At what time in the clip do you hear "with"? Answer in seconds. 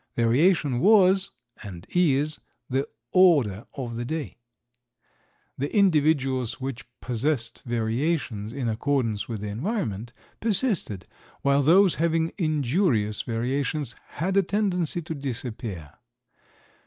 9.27-9.41